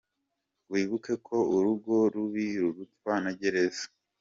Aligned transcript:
Wibuke 0.71 1.13
ko 1.27 1.37
urugo 1.55 1.93
rubi 2.13 2.45
rurutwa 2.61 3.13
na 3.23 3.31
gereza. 3.39 3.85